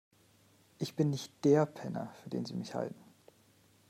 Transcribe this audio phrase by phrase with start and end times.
[0.79, 2.99] Ich bin nicht der Penner, für den Sie mich halten.